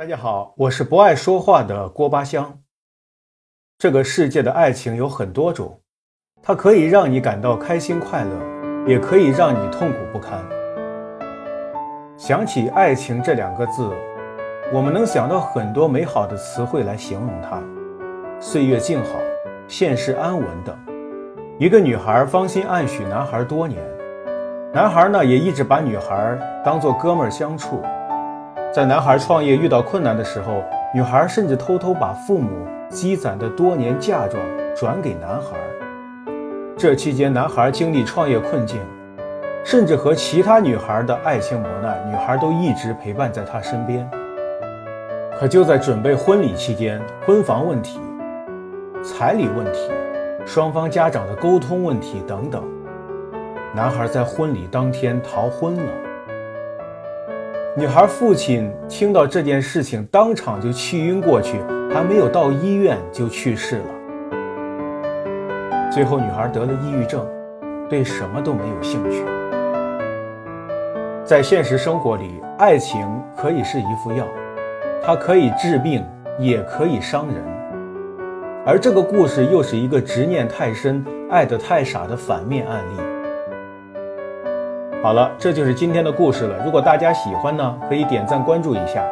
[0.00, 2.58] 大家好，我是不爱说话的郭巴香。
[3.76, 5.78] 这个世界的爱情有很多种，
[6.42, 10.42] 它可以让你感到开心快乐，也可以让你痛苦不堪。
[12.16, 13.90] 想起爱情这两个字，
[14.72, 17.62] 我们能想到很多美好的词汇来形容它：
[18.40, 19.10] 岁月静好、
[19.68, 20.74] 现世安稳等。
[21.58, 23.78] 一个女孩芳心暗许男孩多年，
[24.72, 27.82] 男孩呢也一直把女孩当做哥们儿相处。
[28.72, 30.62] 在男孩创业遇到困难的时候，
[30.94, 34.40] 女孩甚至偷偷把父母积攒的多年嫁妆
[34.76, 35.56] 转给男孩。
[36.76, 38.78] 这期间，男孩经历创业困境，
[39.64, 44.08] 甚至和其他女孩的爱情磨难，女孩都一直陪伴在他身边。
[45.36, 48.00] 可就在准备婚礼期间，婚房问题、
[49.02, 49.90] 彩礼问题、
[50.46, 52.62] 双方家长的沟通问题等等，
[53.74, 55.92] 男孩在婚礼当天逃婚了。
[57.76, 61.60] 女孩父亲听到这件事情，当场就气晕过去，
[61.94, 63.84] 还没有到医院就去世了。
[65.88, 67.24] 最后，女孩得了抑郁症，
[67.88, 69.24] 对什么都没有兴趣。
[71.24, 74.26] 在现实生活里，爱情可以是一副药，
[75.00, 76.04] 它可以治病，
[76.40, 77.36] 也可以伤人。
[78.66, 83.09] 而这个故事又是一个执念太深、爱得太傻的反面案例。
[85.02, 86.62] 好了，这就是今天的故事了。
[86.62, 89.02] 如果大家喜欢呢，可以点赞关注一下。